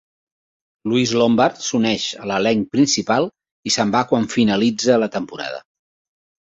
[0.93, 3.31] Louise Lombard s'uneix a l'elenc principal,
[3.73, 5.67] i se'n va quan finalitza la temporada.